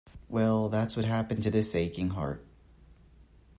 [0.27, 2.43] Well, that's what happened to this aching heart.